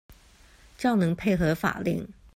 [0.79, 2.11] 較能配合法令